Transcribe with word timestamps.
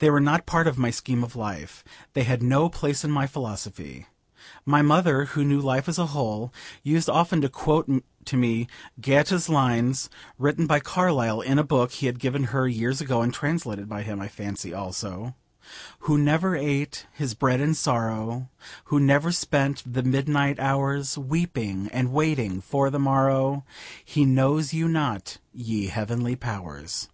They 0.00 0.10
were 0.10 0.20
not 0.20 0.44
part 0.44 0.66
of 0.66 0.76
my 0.76 0.90
scheme 0.90 1.24
of 1.24 1.34
life. 1.34 1.82
They 2.12 2.24
had 2.24 2.42
no 2.42 2.68
place 2.68 3.04
in 3.04 3.10
my 3.10 3.26
philosophy. 3.26 4.06
My 4.66 4.82
mother, 4.82 5.24
who 5.32 5.44
knew 5.46 5.60
life 5.62 5.88
as 5.88 5.96
a 5.98 6.08
whole, 6.08 6.52
used 6.82 7.08
often 7.08 7.40
to 7.40 7.48
quote 7.48 7.88
to 8.26 8.36
me 8.36 8.68
Goethe's 9.00 9.48
lines 9.48 10.10
written 10.36 10.66
by 10.66 10.78
Carlyle 10.80 11.40
in 11.40 11.58
a 11.58 11.64
book 11.64 11.92
he 11.92 12.04
had 12.04 12.18
given 12.18 12.44
her 12.52 12.68
years 12.68 13.00
ago, 13.00 13.22
and 13.22 13.32
translated 13.32 13.88
by 13.88 14.02
him, 14.02 14.20
I 14.20 14.28
fancy, 14.28 14.74
also: 14.74 15.34
'Who 16.00 16.18
never 16.18 16.54
ate 16.54 17.06
his 17.14 17.32
bread 17.32 17.58
in 17.62 17.72
sorrow, 17.72 18.50
Who 18.92 19.00
never 19.00 19.32
spent 19.32 19.82
the 19.90 20.02
midnight 20.02 20.60
hours 20.60 21.16
Weeping 21.16 21.88
and 21.94 22.12
waiting 22.12 22.60
for 22.60 22.90
the 22.90 22.98
morrow, 22.98 23.64
He 24.04 24.26
knows 24.26 24.74
you 24.74 24.86
not, 24.86 25.38
ye 25.50 25.86
heavenly 25.86 26.36
powers.' 26.36 27.08